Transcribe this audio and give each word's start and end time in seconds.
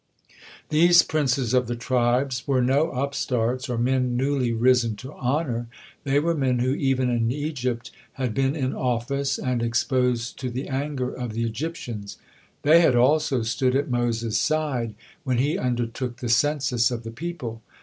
These 0.69 1.03
princes 1.03 1.53
of 1.53 1.67
the 1.67 1.75
tribes 1.75 2.47
were 2.47 2.59
no 2.63 2.89
upstarts 2.89 3.69
or 3.69 3.77
men 3.77 4.17
newly 4.17 4.51
risen 4.51 4.95
to 4.95 5.13
honor, 5.13 5.67
they 6.05 6.19
were 6.19 6.33
men 6.33 6.57
who 6.57 6.73
even 6.73 7.11
in 7.11 7.31
Egypt 7.31 7.91
had 8.13 8.33
been 8.33 8.55
in 8.55 8.73
office 8.73 9.37
and 9.37 9.61
exposed 9.61 10.39
to 10.39 10.49
the 10.49 10.67
anger 10.69 11.13
of 11.13 11.33
the 11.33 11.43
Egyptians; 11.43 12.17
they 12.63 12.81
had 12.81 12.95
also 12.95 13.43
stood 13.43 13.75
at 13.75 13.91
Moses' 13.91 14.39
side 14.39 14.95
when 15.23 15.37
he 15.37 15.55
undertook 15.55 16.17
the 16.17 16.29
census 16.29 16.89
of 16.89 17.03
the 17.03 17.11
people. 17.11 17.61